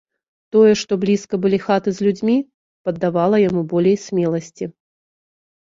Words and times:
Тое, 0.55 0.71
што 0.81 0.97
блізка 1.03 1.39
былі 1.43 1.59
хаты 1.67 1.89
з 1.97 2.07
людзьмі, 2.07 2.37
паддавала 2.89 3.37
яму 3.49 3.61
болей 3.77 3.97
смеласці. 4.07 4.65